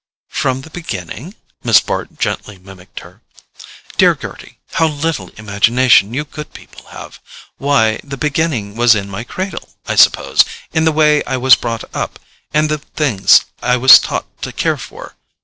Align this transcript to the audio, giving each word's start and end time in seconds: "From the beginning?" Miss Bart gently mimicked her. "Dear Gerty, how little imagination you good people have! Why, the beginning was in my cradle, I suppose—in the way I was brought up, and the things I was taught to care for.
"From 0.31 0.61
the 0.61 0.71
beginning?" 0.71 1.35
Miss 1.63 1.79
Bart 1.79 2.17
gently 2.17 2.57
mimicked 2.57 3.01
her. 3.01 3.21
"Dear 3.99 4.15
Gerty, 4.15 4.57
how 4.71 4.87
little 4.87 5.29
imagination 5.37 6.11
you 6.11 6.25
good 6.25 6.53
people 6.55 6.87
have! 6.87 7.19
Why, 7.59 7.99
the 8.03 8.17
beginning 8.17 8.75
was 8.75 8.95
in 8.95 9.11
my 9.11 9.23
cradle, 9.23 9.75
I 9.85 9.93
suppose—in 9.95 10.85
the 10.85 10.91
way 10.91 11.23
I 11.25 11.37
was 11.37 11.53
brought 11.55 11.83
up, 11.93 12.17
and 12.51 12.67
the 12.67 12.79
things 12.79 13.45
I 13.61 13.77
was 13.77 13.99
taught 13.99 14.25
to 14.41 14.51
care 14.51 14.77
for. 14.79 15.13